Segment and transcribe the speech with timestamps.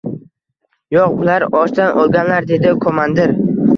[0.95, 3.37] —Yo‘q, ular ochdan o‘lganlar,— dedi komandir.